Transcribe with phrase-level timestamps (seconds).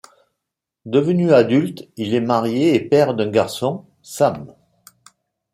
[0.87, 4.47] Devenu adulte, il est marié et père d'un garçon, Sam.